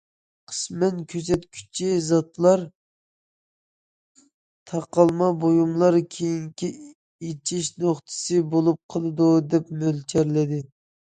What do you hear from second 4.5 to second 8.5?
تاقالما بۇيۇملار كېيىنكى ئېشىش نۇقتىسى